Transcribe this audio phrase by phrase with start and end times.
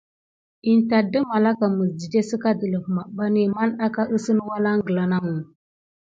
[0.71, 5.37] In tat də malaka məs dide səka dələf maɓanbi man aka əsən walangla namə.